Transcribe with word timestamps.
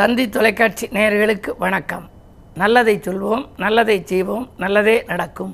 தந்தி 0.00 0.24
தொலைக்காட்சி 0.34 0.84
நேயர்களுக்கு 0.96 1.50
வணக்கம். 1.62 2.04
நல்லதை 2.60 2.92
சொல்வோம் 3.06 3.42
நல்லதை 3.62 3.96
செய்வோம் 4.10 4.44
நல்லதே 4.62 4.94
நடக்கும். 5.10 5.50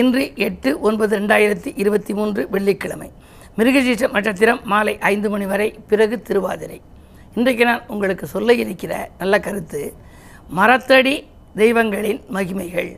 இன்று 0.00 0.24
எட்டு 0.46 0.70
ஒன்பது 0.80 1.12
ரெண்டாயிரத்தி 1.20 1.70
இருபத்தி 1.82 2.12
மூன்று 2.18 2.42
வெள்ளிக்கிழமை. 2.50 3.08
மிருகசீஷ 3.58 4.10
நட்சத்திரம் 4.16 4.60
மாலை 4.72 4.94
ஐந்து 5.12 5.30
மணி 5.30 5.46
வரை 5.52 5.68
பிறகு 5.90 6.18
திருவாதிரை. 6.28 6.78
இன்றைக்கு 7.34 7.64
நான் 7.70 7.88
உங்களுக்கு 7.94 8.26
சொல்ல 8.34 8.54
இருக்கிற 8.64 8.92
நல்ல 9.22 9.40
கருத்து 9.46 9.82
மரத்தடி 10.58 11.16
தெய்வங்களின் 11.62 12.20
மகிமைகள். 12.36 12.92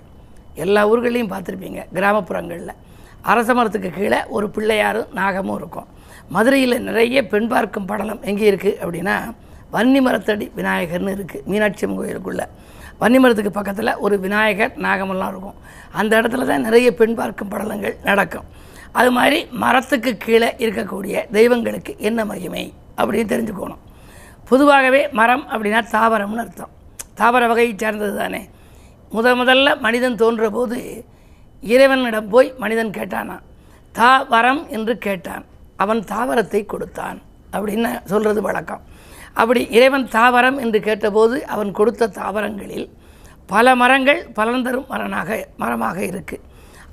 எல்லா 0.66 0.82
ஊர்களையும் 0.90 1.32
பார்த்துருப்பீங்க 1.34 1.82
கிராமப்புறங்களில். 1.98 2.76
அரச 3.32 3.54
மரத்துக்கு 3.60 3.92
கீழே 3.98 4.20
ஒரு 4.36 4.48
பிள்ளையாரும் 4.58 5.08
நாகமும் 5.20 5.56
இருக்கும். 5.62 5.88
மதுரையில் 6.36 6.78
நிறைய 6.88 7.26
பெண் 7.32 7.50
பார்க்கும் 7.54 7.90
படலம் 7.92 8.22
எங்கே 8.32 8.46
இருக்குது 8.52 8.78
அப்படின்னா 8.84 9.16
வன்னி 9.74 10.00
மரத்தடி 10.06 10.46
விநாயகர்னு 10.58 11.14
இருக்குது 11.16 11.44
மீனாட்சி 11.50 11.84
அம்மன் 11.86 12.00
கோயிலுக்குள்ளே. 12.00 12.46
வன்னி 13.00 13.18
மரத்துக்கு 13.22 13.52
பக்கத்தில் 13.58 13.92
ஒரு 14.04 14.16
விநாயகர் 14.24 14.74
நாகமெல்லாம் 14.86 15.32
இருக்கும். 15.34 15.56
அந்த 16.00 16.12
இடத்துல 16.20 16.46
தான் 16.50 16.66
நிறைய 16.66 16.88
பெண் 17.00 17.16
பார்க்கும் 17.20 17.50
படலங்கள் 17.54 17.96
நடக்கும். 18.08 18.46
அது 19.00 19.10
மாதிரி 19.16 19.38
மரத்துக்கு 19.62 20.10
கீழே 20.24 20.48
இருக்கக்கூடிய 20.64 21.14
தெய்வங்களுக்கு 21.36 21.92
என்ன 22.08 22.24
மகிமை 22.30 22.64
அப்படின்னு 22.98 23.32
தெரிஞ்சுக்கணும். 23.32 23.82
பொதுவாகவே 24.50 25.00
மரம் 25.20 25.44
அப்படின்னா 25.52 25.80
தாவரம்னு 25.96 26.42
அர்த்தம். 26.44 26.72
தாவர 27.20 27.42
வகையை 27.50 27.72
சேர்ந்தது 27.82 28.14
தானே. 28.22 28.42
முத 29.14 29.26
முதல்ல 29.40 29.68
மனிதன் 29.86 30.20
தோன்ற 30.22 30.44
போது 30.56 30.78
இறைவனிடம் 31.74 32.30
போய் 32.32 32.48
மனிதன் 32.62 32.96
கேட்டானா 32.96 33.36
தாவரம் 33.98 34.62
என்று 34.76 34.94
கேட்டான். 35.06 35.44
அவன் 35.82 36.00
தாவரத்தை 36.12 36.60
கொடுத்தான் 36.72 37.18
அப்படின்னு 37.54 37.90
சொல்கிறது 38.12 38.40
வழக்கம். 38.48 38.82
அப்படி 39.40 39.60
இறைவன் 39.76 40.06
தாவரம் 40.16 40.58
என்று 40.64 40.78
கேட்டபோது 40.88 41.36
அவன் 41.54 41.70
கொடுத்த 41.78 42.12
தாவரங்களில் 42.20 42.86
பல 43.52 43.74
மரங்கள் 43.80 44.20
பலன் 44.36 44.66
தரும் 44.66 44.90
மரனாக 44.92 45.30
மரமாக 45.62 45.98
இருக்குது 46.10 46.44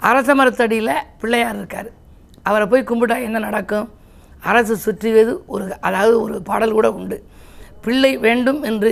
அரச 0.09 0.30
மரத்தடியில் 0.36 0.95
பிள்ளையார் 1.22 1.58
இருக்கார். 1.59 1.89
அவரை 2.50 2.66
போய் 2.72 2.89
கும்பிட்டா 2.89 3.17
என்ன 3.28 3.39
நடக்கும்? 3.47 3.88
அரசு 4.52 4.75
சுற்றியது 4.86 5.34
ஒரு 5.53 5.66
அதாவது 5.88 6.16
ஒரு 6.22 6.36
பாடல் 6.50 6.78
கூட 6.78 6.88
உண்டு. 7.00 7.17
பிள்ளை 7.86 8.12
வேண்டும் 8.25 8.62
என்று 8.69 8.92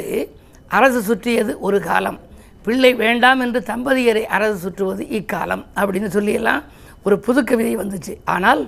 அரசு 0.80 1.00
சுற்றியது 1.09 1.53
ஒரு 1.67 1.77
காலம். 1.88 2.20
பிள்ளை 2.66 2.92
வேண்டாம் 3.03 3.39
என்று 3.45 3.59
தம்பதியரை 3.72 4.23
அரசு 4.38 4.58
சுற்றுவது 4.66 5.03
இக்காலம் 5.20 5.64
அப்படின்னு 5.80 6.09
சொல்லியெல்லாம் 6.17 6.64
ஒரு 7.08 7.16
புது 7.25 7.42
கவிதை 7.50 7.73
வந்துச்சு. 7.81 8.14
ஆனால் 8.36 8.61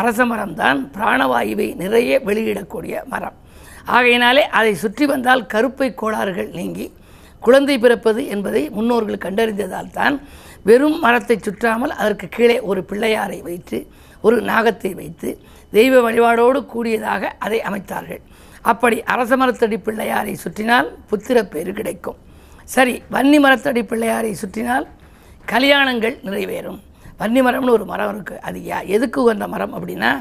அரச 0.00 0.20
மரம் 0.32 0.54
தான் 0.62 0.78
பிராணவாயுவை 0.96 1.68
நிறைய 1.82 2.20
வெளியிடக்கூடிய 2.28 3.04
மரம். 3.14 3.36
ஆகையினாலே 3.92 4.44
அதை 4.58 4.72
சுற்றி 4.82 5.04
வந்தால் 5.12 5.48
கருப்பை 5.52 5.88
கோளாறுகள் 6.00 6.50
நீங்கி 6.58 6.86
குழந்தை 7.42 7.76
பிறப்பது 7.84 8.20
என்பதை 8.34 8.62
முன்னோர்கள் 8.76 9.24
கண்டறிந்ததால் 9.24 9.90
தான் 9.98 10.14
வெறும் 10.68 10.98
மரத்தை 11.04 11.36
சுற்றாமல் 11.36 11.92
அதற்கு 12.02 12.26
கீழே 12.36 12.56
ஒரு 12.70 12.80
பிள்ளையாரை 12.90 13.38
வைத்து 13.48 13.78
ஒரு 14.26 14.36
நாகத்தை 14.50 14.90
வைத்து 15.00 15.30
தெய்வ 15.72 15.94
வழிபாடோடு 16.06 16.60
கூடியதாக 16.72 17.32
அதை 17.46 17.58
அமைத்தார்கள். 17.68 18.22
அப்படி 18.70 18.96
அரச 19.14 19.32
மரத்தடி 19.40 19.76
பிள்ளையாரை 19.86 20.34
சுற்றினால் 20.44 20.88
புத்திர 21.10 21.38
பேறு 21.52 21.72
கிடைக்கும். 21.78 22.18
சரி 22.74 22.94
வன்னி 23.14 23.38
மரத்தடி 23.44 23.82
பிள்ளையாரை 23.90 24.32
சுற்றினால் 24.42 24.86
கல்யாணங்கள் 25.52 26.16
நிறைவேறும். 26.26 26.80
வன்னி 27.20 27.40
மரம்னு 27.46 27.74
ஒரு 27.76 27.84
மரம் 27.90 28.12
இருக்குது 28.14 28.40
அது 28.48 28.58
யா 28.68 28.78
எதுக்கு 28.96 29.18
உகந்த 29.24 29.46
மரம் 29.54 29.74
அப்படின்னா 29.78 30.12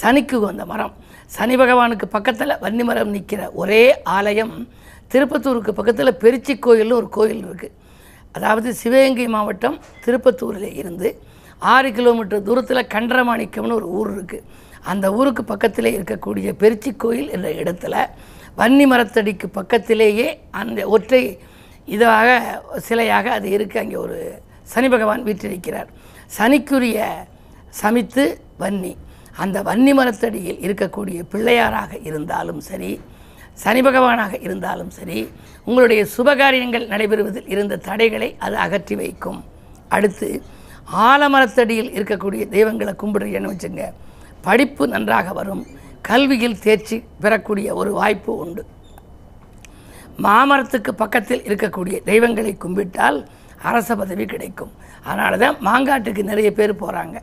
சனிக்கு 0.00 0.36
உகந்த 0.40 0.64
மரம். 0.72 0.94
சனி 1.30 1.54
பகவானுக்கு 1.56 2.06
பக்கத்தில் 2.06 2.58
வன்னிமரம் 2.64 3.12
நிற்கிற 3.16 3.42
ஒரே 3.54 3.82
ஆலயம் 4.16 4.54
திருப்பத்தூருக்கு 5.12 5.72
பக்கத்தில் 5.72 6.18
பெருச்சி 6.22 6.54
கோயில்னு 6.58 6.98
ஒரு 7.00 7.08
கோயில் 7.08 7.44
இருக்குது 7.44 7.74
அதாவது 8.34 8.68
சிவகங்கை 8.74 9.26
மாவட்டம் 9.28 9.78
திருப்பத்தூரில் 10.04 10.70
இருந்து 10.74 11.08
ஆறு 11.62 11.88
கிலோமீட்டர் 11.92 12.46
தூரத்தில் 12.46 12.90
கண்டரமாணிக்கம்னு 12.94 13.78
ஒரு 13.80 13.88
ஊர் 13.98 14.10
இருக்குது 14.16 14.46
அந்த 14.84 15.06
ஊருக்கு 15.12 15.42
பக்கத்திலே 15.44 15.90
இருக்கக்கூடிய 15.98 16.52
பெருச்சி 16.62 16.90
கோயில் 16.96 17.28
என்ற 17.28 17.48
இடத்துல 17.52 17.96
வன்னி 18.56 18.86
மரத்தடிக்கு 18.86 19.46
பக்கத்திலேயே 19.50 20.28
அந்த 20.50 20.88
ஒற்றை 20.88 21.22
இதாக 21.88 22.28
சிலையாக 22.88 23.26
அது 23.36 23.48
இருக்குது 23.48 23.82
அங்கே 23.84 23.96
ஒரு 23.96 24.18
சனி 24.64 24.88
பகவான் 24.88 25.22
வீற்றிருக்கிறார். 25.22 25.88
சனிக்குரிய 26.38 26.98
சமித்து 27.80 28.24
வன்னி. 28.58 28.92
அந்த 29.42 29.58
வன்னி 29.62 29.92
மரத்தடியில் 29.98 30.62
இருக்கக்கூடிய 30.66 31.18
பிள்ளையாராக 31.32 31.92
இருந்தாலும் 32.08 32.60
சரி 32.68 33.00
சனி 33.62 33.80
பகவானாக 33.86 34.34
இருந்தாலும் 34.46 34.90
சரி 34.90 35.18
உங்களுடைய 35.64 36.06
சுபகாரியங்கள் 36.14 36.90
நடைபெறுவதில் 36.92 37.50
இருந்த 37.54 37.80
தடைகளை 37.88 38.28
அது 38.38 38.56
அகற்றி 38.56 38.94
வைக்கும். 38.94 39.40
அடுத்து 39.88 40.28
ஆலமரத்தடியில் 41.08 41.90
இருக்கக்கூடிய 41.98 42.42
தெய்வங்களை 42.48 42.94
கும்பிடுறீங்கன்னு 43.02 43.52
வச்சுங்க 43.52 43.84
படிப்பு 44.46 44.84
நன்றாக 44.88 45.32
வரும். 45.32 45.64
கல்வியில் 46.08 46.58
தேர்ச்சி 46.58 46.96
பெறக்கூடிய 47.24 47.74
ஒரு 47.74 47.90
வாய்ப்பு 47.92 48.32
உண்டு. 48.36 48.62
மாமரத்துக்கு 50.24 50.92
பக்கத்தில் 51.02 51.44
இருக்கக்கூடிய 51.48 51.96
தெய்வங்களை 52.10 52.54
கும்பிட்டால் 52.64 53.18
அரச 53.70 53.96
பதவி 53.96 54.24
கிடைக்கும். 54.32 54.72
அதனால 55.04 55.36
தான் 55.36 55.56
மாங்காட்டுக்கு 55.68 56.22
நிறைய 56.30 56.48
பேர் 56.52 56.80
போகிறாங்க 56.82 57.18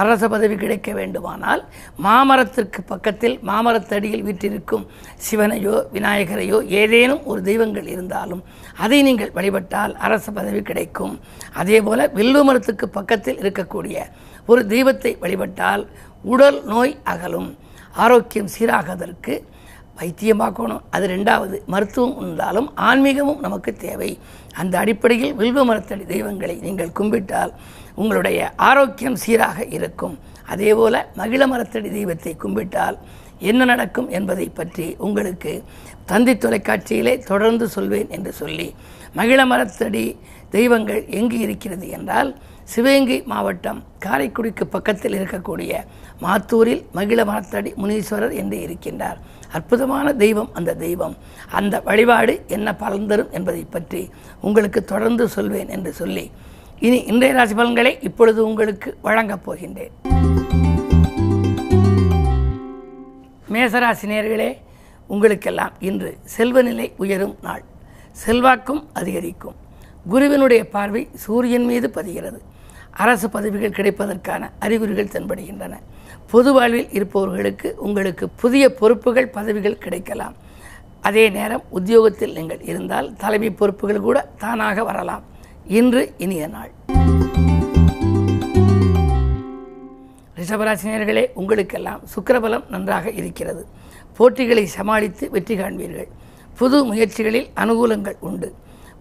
அரச 0.00 0.28
பதவி 0.32 0.56
கிடைக்க 0.62 0.90
வேண்டுமானால் 0.98 1.62
மாமரத்திற்கு 2.04 2.80
பக்கத்தில் 2.92 3.36
மாமரத்தடியில் 3.48 4.24
வீற்றிருக்கும் 4.28 4.84
சிவனையோ 5.26 5.74
விநாயகரையோ 5.96 6.58
ஏதேனும் 6.80 7.22
ஒரு 7.32 7.40
தெய்வங்கள் 7.48 7.88
இருந்தாலும் 7.94 8.42
அதை 8.84 8.98
நீங்கள் 9.08 9.34
வழிபட்டால் 9.38 9.94
அரச 10.06 10.26
பதவி 10.38 10.62
கிடைக்கும். 10.70 11.14
அதே 11.62 11.80
போல் 11.88 12.04
வில்வ 12.18 12.44
மரத்துக்கு 12.48 12.88
பக்கத்தில் 12.98 13.40
இருக்கக்கூடிய 13.42 13.96
ஒரு 14.50 14.62
தெய்வத்தை 14.74 15.12
வழிபட்டால் 15.24 15.84
உடல் 16.34 16.60
நோய் 16.72 16.94
அகலும். 17.12 17.50
ஆரோக்கியம் 18.04 18.52
சீராகதற்கு 18.54 19.34
வைத்தியம் 20.00 20.40
பார்க்கணும் 20.42 20.82
அது 20.94 21.06
ரெண்டாவது. 21.14 21.56
மருத்துவம் 21.72 22.16
இருந்தாலும் 22.20 22.68
ஆன்மீகமும் 22.88 23.42
நமக்கு 23.46 23.70
தேவை. 23.86 24.10
அந்த 24.60 24.74
அடிப்படையில் 24.82 25.36
வில்வ 25.40 25.60
மரத்தடி 25.68 26.04
தெய்வங்களை 26.14 26.56
நீங்கள் 26.66 26.96
கும்பிட்டால் 26.98 27.52
உங்களுடைய 27.94 28.38
ஆரோக்கியம் 28.70 29.18
சீராக 29.24 29.66
இருக்கும். 29.76 30.14
அதேபோல் 30.52 30.98
மகிழ 31.20 31.42
மரத்தடி 31.46 31.90
தெய்வத்தை 31.98 32.32
கும்பிட்டால் 32.44 32.96
என்ன 33.50 33.64
நடக்கும் 33.64 34.08
என்பதை 34.18 34.46
பற்றி 34.48 34.86
உங்களுக்கு 35.06 35.52
தந்தி 36.10 36.34
தொலைக்காட்சியிலே 36.34 37.14
தொடர்ந்து 37.30 37.66
சொல்வேன் 37.68 38.10
என்று 38.16 38.32
சொல்லி 38.32 38.68
மகிழ 39.18 39.40
மரத்தடி 39.52 40.04
தெய்வங்கள் 40.50 41.02
எங்கு 41.18 41.38
இருக்கிறது 41.38 41.86
என்றால் 41.96 42.30
சிவகங்கை 42.72 43.18
மாவட்டம் 43.32 43.80
காரைக்குடிக்கு 44.04 44.64
பக்கத்தில் 44.74 45.16
இருக்கக்கூடிய 45.18 45.72
மாத்தூரில் 46.24 46.82
மகிழ 46.98 47.20
மரத்தடி 47.30 47.70
முனீஸ்வரர் 47.82 48.34
என்று 48.42 48.56
இருக்கின்றார். 48.66 49.18
அற்புதமான 49.56 50.06
தெய்வம் 50.22 50.50
அந்த 50.58 50.76
தெய்வம். 50.84 51.16
அந்த 51.58 51.74
வழிபாடு 51.88 52.34
என்ன 52.56 52.68
பலன் 52.82 53.08
தரும் 53.10 53.32
என்பதை 53.38 53.64
பற்றி 53.74 54.02
உங்களுக்கு 54.40 54.82
தொடர்ந்து 54.92 55.26
சொல்வேன் 55.36 55.68
என்று 55.68 55.92
சொல்லி 56.00 56.26
இனி 56.82 56.96
இன்றைய 56.96 57.34
ராசி 57.34 57.54
பலன்களை 57.54 57.98
இப்பொழுது 58.00 58.46
உங்களுக்கு 58.46 58.96
வழங்கப் 59.02 59.50
போகின்றேன். 59.50 59.90
மேசராசினியர்களே 63.52 64.56
உங்களுக்கெல்லாம் 65.06 65.72
இன்று 65.78 66.16
செல்வநிலை 66.24 66.92
உயரும் 66.96 67.36
நாள். 67.42 67.62
செல்வாக்கும் 68.12 68.86
அதிகரிக்கும். 68.92 69.54
குருவினுடைய 70.08 70.68
பார்வை 70.68 71.08
சூரியன் 71.14 71.64
மீது 71.64 71.90
பதிகிறது. 71.94 72.38
அரசு 72.90 73.30
பதவிகள் 73.30 73.70
கிடைப்பதற்கான 73.70 74.50
அறிகுறிகள் 74.58 75.04
தென்படுகின்றன. 75.04 75.78
பொது 76.30 76.52
வாழ்வில் 76.52 76.90
இருப்பவர்களுக்கு 76.90 77.74
உங்களுக்கு 77.76 78.28
புதிய 78.28 78.74
பொறுப்புகள் 78.74 79.28
பதவிகள் 79.28 79.78
கிடைக்கலாம். 79.78 80.34
அதே 81.00 81.28
நேரம் 81.28 81.62
உத்தியோகத்தில் 81.68 82.32
நீங்கள் 82.32 82.62
இருந்தால் 82.62 83.16
தலைமை 83.16 83.50
பொறுப்புகள் 83.50 84.00
கூட 84.00 84.28
தானாக 84.38 84.84
வரலாம். 84.84 85.30
இன்று 85.66 86.12
இனிய 86.18 86.46
நாள். 86.46 86.70
ரிஷபராசினியர்களே 90.38 91.24
உங்களுக்கெல்லாம் 91.34 92.00
சுக்கரபலம் 92.14 92.64
நன்றாக 92.68 93.10
இருக்கிறது. 93.10 93.66
போட்டிகளை 94.16 94.66
சமாளித்து 94.66 95.30
வெற்றி 95.30 95.56
காண்பீர்கள். 95.58 96.08
புது 96.58 96.84
முயற்சிகளில் 96.84 97.48
அனுகூலங்கள் 97.56 98.18
உண்டு. 98.20 98.54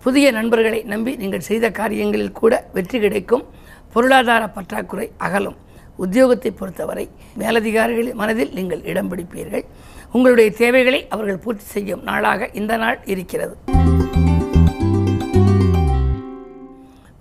புதிய 0.04 0.32
நண்பர்களை 0.32 0.84
நம்பி 0.84 1.16
நீங்கள் 1.16 1.48
செய்த 1.50 1.72
காரியங்களில் 1.72 2.32
கூட 2.32 2.70
வெற்றி 2.74 3.00
கிடைக்கும். 3.00 3.46
பொருளாதார 3.94 4.48
பற்றாக்குறை 4.48 5.12
அகலும். 5.18 5.58
உத்தியோகத்தை 6.00 6.52
பொறுத்தவரை 6.60 7.10
மேலதிகாரிகளின் 7.38 8.20
மனதில் 8.22 8.54
நீங்கள் 8.54 8.84
இடம் 8.84 9.12
பிடிப்பீர்கள். 9.12 9.66
உங்களுடைய 10.12 10.52
தேவைகளை 10.52 11.08
அவர்கள் 11.10 11.38
பூர்த்தி 11.38 11.64
செய்யும் 11.64 12.04
நாளாக 12.04 12.50
இந்த 12.54 12.78
நாள் 12.78 13.00
இருக்கிறது. 13.06 13.58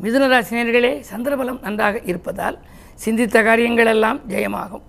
மிதுனராசினியர்களே 0.03 1.03
சந்திரபலம் 1.11 1.61
நன்றாக 1.63 2.01
இருப்பதால் 2.05 2.59
சிந்தித்த 2.95 3.43
காரியங்களெல்லாம் 3.43 4.21
ஜெயமாகும். 4.29 4.83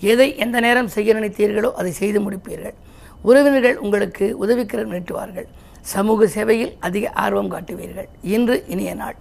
எதை 0.00 0.36
எந்த 0.36 0.60
நேரம் 0.60 0.88
செய்ய 0.88 1.14
நினைத்தீர்களோ 1.14 1.70
அதை 1.72 1.90
செய்து 1.90 2.18
முடிப்பீர்கள். 2.20 2.74
உறவினர்கள் 3.22 3.76
உங்களுக்கு 3.76 4.36
உதவிக்கரம் 4.38 4.92
நீட்டுவார்கள் 4.92 5.48
சமூக 5.80 6.26
சேவையில் 6.26 6.76
அதிக 6.80 7.10
ஆர்வம் 7.10 7.50
காட்டுவீர்கள். 7.50 8.08
இன்று 8.22 8.64
இனிய 8.66 8.94
நாள். 8.94 9.16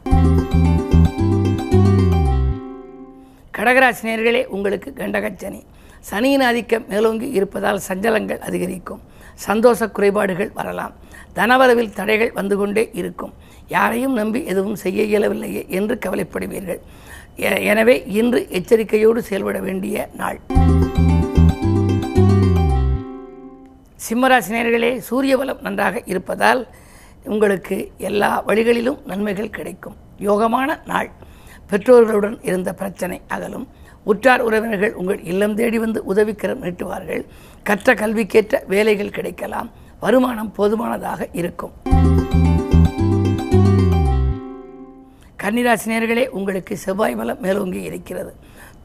கடகராசினியர்களே 3.58 4.46
உங்களுக்கு 4.46 4.94
கண்டகச்சனி. 4.96 5.62
சனியின் 6.10 6.44
ஆதிக்கம் 6.48 6.86
மேலோங்கி 6.92 7.28
இருப்பதால் 7.38 7.80
சஞ்சலங்கள் 7.88 8.42
அதிகரிக்கும். 8.48 9.02
சந்தோஷ 9.46 9.88
குறைபாடுகள் 9.96 10.52
வரலாம். 10.60 10.94
தனவரவில் 11.38 11.96
தடைகள் 11.98 12.32
வந்து 12.38 12.56
கொண்டே 12.58 12.84
இருக்கும். 13.00 13.34
யாரையும் 13.76 14.16
நம்பி 14.20 14.40
எதுவும் 14.52 14.78
செய்ய 14.84 15.04
இயலவில்லையே 15.12 15.64
என்று 15.78 15.96
கவலைப்படுவீர்கள். 16.06 16.80
எனவே 17.72 17.96
இன்று 18.20 18.40
எச்சரிக்கையோடு 18.60 19.22
செயல்பட 19.30 19.60
வேண்டிய 19.68 20.06
நாள். 20.22 20.40
சிம்மராசினியர்களே 24.06 24.92
சூரிய 25.10 25.36
பலம் 25.38 25.64
நன்றாக 25.68 26.02
இருப்பதால் 26.14 26.62
உங்களுக்கு 27.34 27.78
எல்லா 28.10 28.32
வழிகளிலும் 28.50 29.02
நன்மைகள் 29.12 29.56
கிடைக்கும். 29.58 29.98
யோகமான 30.28 30.80
நாள். 30.92 31.10
பெற்றோர்களுடன் 31.72 32.38
இருந்த 32.50 32.70
பிரச்சனை 32.82 33.20
அகலும். 33.36 33.68
உற்றார் 34.12 34.44
உறவினர்கள் 34.48 34.94
உங்கள் 35.00 35.22
இல்லம் 35.32 35.56
தேடி 35.60 35.78
வந்து 35.84 36.00
உதவிக்கரம் 36.12 36.62
நீட்டுவார்கள். 36.64 37.24
கற்ற 37.70 37.94
கல்விக்கேற்ற 38.02 38.56
வேலைகள் 38.74 39.16
கிடைக்கலாம். 39.18 39.70
வருமானம் 40.04 40.52
போதுமானதாக 40.58 41.28
இருக்கும். 41.42 41.74
கன்னிராசினியர்களே 45.44 46.24
உங்களுக்கு 46.38 46.74
செவ்வாய் 46.84 47.18
பலம் 47.20 47.42
மேலோங்கி 47.46 47.82
இருக்கிறது. 47.90 48.32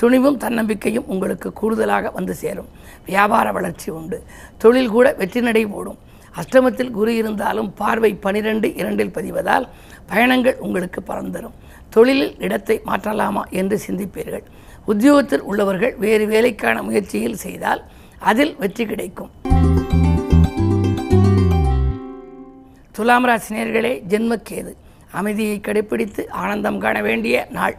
துணிவும் 0.01 0.39
தன்னம்பிக்கையும் 0.45 1.09
உங்களுக்கு 1.15 1.49
கூடுதலாக 1.61 2.11
வந்து 2.17 2.35
சேரும். 2.43 2.69
வியாபார 3.07 3.47
வளர்ச்சி 3.59 3.89
உண்டு. 3.99 4.19
தொழில் 4.63 4.93
கூட 4.95 5.09
வெற்றி 5.21 5.41
நடை 5.41 5.65
போடும் 5.75 6.01
அஷ்டமத்தில் 6.41 6.93
குரு 6.99 7.13
இருந்தாலும் 7.17 7.71
பார்வை 7.81 8.13
பனிரெண்டு 8.27 8.69
இரண்டில் 8.81 9.15
பதிவதால் 9.17 9.67
பயணங்கள் 10.11 10.61
உங்களுக்கு 10.67 11.01
பறந்தரும் 11.11 11.57
தொழிலில் 11.95 12.35
இடத்தை 12.47 12.77
மாற்றலாமா 12.87 13.43
என்று 13.61 13.77
சிந்திப்பீர்கள். 13.87 14.45
உத்தியோகத்தில் 14.85 15.41
உள்ளவர்கள் 15.41 15.95
வேறு 15.97 16.27
வேலைக்கான 16.27 16.83
முயற்சியில் 16.83 17.35
செய்தால் 17.35 17.83
அதில் 18.19 18.57
வெற்றி 18.59 18.87
கிடைக்கும். 18.87 19.31
துலாம் 22.91 23.27
ராசினியர்களே 23.27 24.03
ஜென்மக்கேது. 24.09 24.75
அமைதியை 25.11 25.61
கடைப்பிடித்து 25.61 26.31
ஆனந்தம் 26.31 26.79
காண 26.79 27.03
வேண்டிய 27.03 27.47
நாள். 27.51 27.77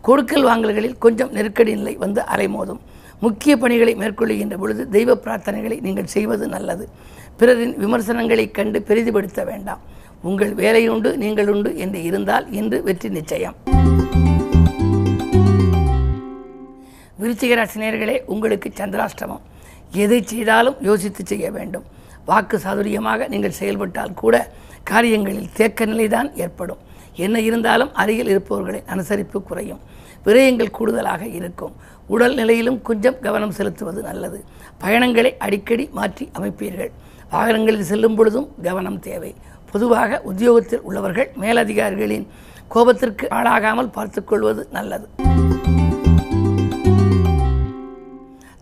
கொடுக்கல் 0.00 0.44
வாங்கல்களில் 0.44 0.98
கொஞ்சம் 0.98 1.32
நெருக்கடி 1.32 1.74
நிலை 1.74 1.94
வந்து 1.94 2.22
அலைமோதும். 2.36 2.78
முக்கிய 3.20 3.56
பணிகளை 3.56 3.94
மேற்கொள்ளுகின்ற 3.94 4.58
பொழுது 4.58 4.88
தெய்வ 4.88 5.14
பிரார்த்தனைகளை 5.14 5.80
நீங்கள் 5.80 6.06
செய்வது 6.06 6.48
நல்லது. 6.48 6.88
பிறரின் 7.36 7.76
விமர்சனங்களைக் 7.76 8.50
கண்டு 8.50 8.84
பெரிதுபடுத்த 8.88 9.44
வேண்டாம். 9.44 9.80
உங்கள் 10.22 10.54
வேலையுண்டு 10.54 11.16
நீங்கள் 11.16 11.48
உண்டு 11.48 11.78
என்று 11.78 12.02
இருந்தால் 12.02 12.52
இன்று 12.52 12.82
வெற்றி 12.82 13.08
நிச்சயம். 13.08 13.75
விருச்சிகராசினியர்களே 17.20 18.16
உங்களுக்கு 18.32 18.68
சந்திராஷ்டமம். 18.78 19.44
எதை 20.02 20.18
செய்தாலும் 20.32 20.78
யோசித்து 20.88 21.22
செய்ய 21.30 21.46
வேண்டும். 21.56 21.84
வாக்கு 22.28 22.56
சாதுரியமாக 22.64 23.28
நீங்கள் 23.32 23.58
செயல்பட்டால் 23.58 24.16
கூட 24.22 24.36
காரியங்களில் 24.90 25.52
தேக்க 25.58 25.86
நிலைதான் 25.92 26.28
ஏற்படும். 26.44 26.80
என்ன 27.24 27.36
இருந்தாலும் 27.48 27.92
அருகில் 28.02 28.30
இருப்பவர்களின் 28.32 28.88
அனுசரிப்பு 28.94 29.38
குறையும். 29.42 29.80
விரயங்கள் 30.26 30.76
கூடுதலாக 30.78 31.22
இருக்கும். 31.38 31.74
உடல் 32.14 32.36
நிலையிலும் 32.40 32.78
கொஞ்சம் 32.88 33.20
கவனம் 33.26 33.54
செலுத்துவது 33.58 34.00
நல்லது. 34.08 34.38
பயணங்களை 34.82 35.32
அடிக்கடி 35.46 35.86
மாற்றி 35.98 36.26
அமைப்பீர்கள். 36.38 36.92
வாகனங்களில் 37.34 37.88
செல்லும் 37.92 38.16
பொழுதும் 38.18 38.48
கவனம் 38.66 39.00
தேவை. 39.08 39.32
பொதுவாக 39.72 40.20
உத்தியோகத்தில் 40.32 40.84
உள்ளவர்கள் 40.88 41.30
மேலதிகாரிகளின் 41.44 42.26
கோபத்திற்கு 42.74 43.26
ஆளாகாமல் 43.38 43.94
பார்த்துக்கொள்வது 43.96 44.64
நல்லது. 44.78 45.08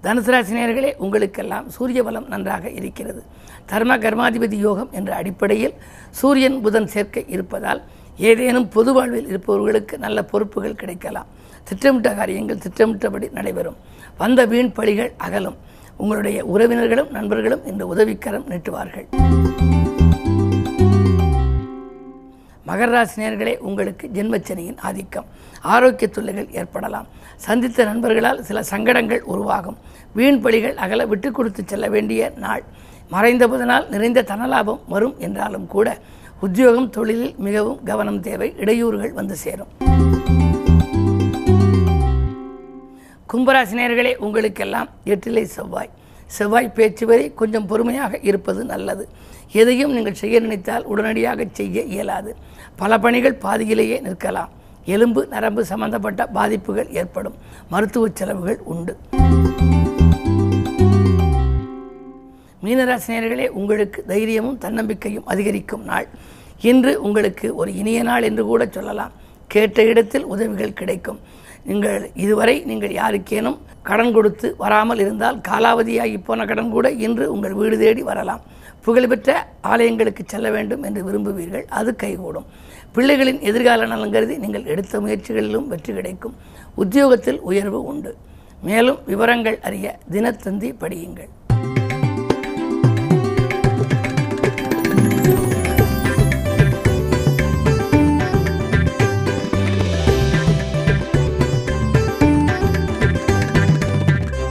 தனுசு 0.05 0.31
ராசினியர்களே 0.35 0.91
உங்களுக்கெல்லாம் 0.97 1.69
சூரிய 1.75 2.03
பலம் 2.03 2.27
நன்றாக 2.29 2.71
இருக்கிறது. 2.71 3.23
தர்ம 3.67 3.97
கர்மாதிபதி 3.97 4.57
யோகம் 4.67 4.91
என்ற 4.93 5.15
அடிப்படையில் 5.15 5.75
சூரியன் 6.11 6.61
புதன் 6.61 6.87
சேர்க்கை 6.87 7.25
இருப்பதால் 7.29 7.81
ஏதேனும் 8.17 8.69
பொது 8.69 8.93
வாழ்வில் 8.93 9.29
இருப்பவர்களுக்கு 9.29 9.99
நல்ல 9.99 10.25
பொறுப்புகள் 10.25 10.75
கிடைக்கலாம். 10.75 11.27
திட்டமிட்ட 11.65 12.15
காரியங்கள் 12.15 12.59
திட்டமிட்டபடி 12.59 13.29
நடைபெறும். 13.33 13.77
வந்த 14.19 14.45
வீண் 14.45 14.73
பழிகள் 14.77 15.13
அகலும். 15.17 15.57
உங்களுடைய 15.97 16.39
உறவினர்களும் 16.45 17.11
நண்பர்களும் 17.11 17.67
இந்த 17.67 17.87
உதவிக்கரம் 17.87 18.49
நீட்டுவார்கள். 18.51 19.07
மகராசினியர்களே 22.67 23.57
உங்களுக்கு 23.57 24.11
ஜென்மச்சனியின் 24.15 24.79
ஆதிக்கம். 24.79 25.25
ஆரோக்கிய 25.61 26.11
தொல்லைகள் 26.11 26.51
ஏற்படலாம். 26.51 27.07
சந்தித்த 27.37 27.85
நண்பர்களால் 27.85 28.43
சில 28.43 28.63
சங்கடங்கள் 28.63 29.23
உருவாகும். 29.23 29.77
வீண் 30.15 30.41
பழிகள் 30.45 30.75
அகல 30.75 31.07
விட்டு 31.07 31.33
கொடுத்து 31.33 31.63
செல்ல 31.67 31.89
வேண்டிய 31.89 32.33
நாள். 32.37 32.63
மறைந்த 33.09 33.49
புதனால் 33.49 33.89
நிறைந்த 33.89 34.23
தனலாபம் 34.23 34.81
வரும் 34.89 35.15
என்றாலும் 35.19 35.67
கூட 35.67 35.99
உத்தியோகம் 36.41 36.91
தொழிலில் 36.91 37.35
மிகவும் 37.39 37.83
கவனம் 37.83 38.21
தேவை. 38.21 38.55
இடையூறுகள் 38.59 39.13
வந்து 39.13 39.37
சேரும். 39.37 39.69
கும்பராசினியர்களே 43.33 44.17
உங்களுக்கெல்லாம் 44.17 44.89
எட்டிலை 45.05 45.43
செவ்வாய். 45.43 45.91
செவ்வாய் 46.27 46.73
பேச்சு 46.73 47.07
வரை 47.07 47.35
கொஞ்சம் 47.35 47.67
பொறுமையாக 47.67 48.19
இருப்பது 48.23 48.65
நல்லது. 48.65 49.09
எதையும் 49.53 49.93
நீங்கள் 49.93 50.15
செய்ய 50.15 50.41
நினைத்தால் 50.41 50.85
உடனடியாக 50.85 51.47
செய்ய 51.53 51.83
இயலாது. 51.83 52.37
பல 52.77 52.99
பணிகள் 52.99 53.35
பாதியிலேயே 53.35 54.01
நிற்கலாம். 54.01 54.49
எலும்பு 54.85 55.27
நரம்பு 55.27 55.65
சம்பந்தப்பட்ட 55.65 56.27
பாதிப்புகள் 56.27 56.91
ஏற்படும். 56.91 57.35
மருத்துவ 57.69 58.09
செலவுகள் 58.15 58.61
உண்டு. 58.65 58.97
மீனராசினியர்களே 62.65 63.49
உங்களுக்கு 63.49 64.05
தைரியமும் 64.07 64.59
தன்னம்பிக்கையும் 64.59 65.27
அதிகரிக்கும் 65.27 65.85
நாள். 65.85 66.09
இன்று 66.61 67.03
உங்களுக்கு 67.03 67.55
ஒரு 67.55 67.75
இனிய 67.75 68.03
நாள் 68.03 68.23
என்று 68.23 68.45
கூட 68.45 68.69
சொல்லலாம். 68.71 69.13
கேட்ட 69.47 69.83
இடத்தில் 69.83 70.25
உதவிகள் 70.25 70.73
கிடைக்கும். 70.73 71.21
நீங்கள் 71.69 72.11
இதுவரை 72.25 72.55
நீங்கள் 72.71 72.95
யாருக்கேனும் 73.01 73.59
கடன் 73.89 74.13
கொடுத்து 74.17 74.49
வராமல் 74.63 75.01
இருந்தால் 75.05 75.39
காலாவதியாகி 75.49 76.19
போன 76.27 76.45
கடன் 76.51 76.75
கூட 76.75 76.87
இன்று 77.07 77.25
உங்கள் 77.35 77.57
வீடு 77.61 77.77
தேடி 77.83 78.03
வரலாம். 78.11 78.43
புகழ்பெற்ற 78.87 79.31
ஆலயங்களுக்கு 79.73 80.23
செல்ல 80.33 80.49
வேண்டும் 80.57 80.83
என்று 80.89 81.01
விரும்புவீர்கள். 81.07 81.67
அது 81.79 81.91
கைகூடும். 82.03 82.47
பிள்ளைகளின் 82.97 83.41
எதிர்கால 83.51 83.87
நலன் 83.93 84.15
கருதி 84.17 84.37
நீங்கள் 84.45 84.69
எடுத்த 84.75 85.01
முயற்சிகளிலும் 85.01 85.71
வெற்றி 85.73 85.93
கிடைக்கும். 85.95 86.35
உத்தியோகத்தில் 86.83 87.41
உயர்வு 87.51 87.81
உண்டு. 87.93 88.13
மேலும் 88.69 89.01
விவரங்கள் 89.11 89.59
அறிய 89.69 89.97
தினத்தந்தி 90.13 90.71
படியுங்கள். 90.83 91.31